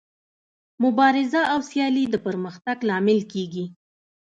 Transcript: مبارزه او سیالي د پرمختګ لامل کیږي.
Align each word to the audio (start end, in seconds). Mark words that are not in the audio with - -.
مبارزه 0.83 1.41
او 1.53 1.59
سیالي 1.69 2.05
د 2.09 2.15
پرمختګ 2.25 2.77
لامل 2.89 3.19
کیږي. 3.33 3.65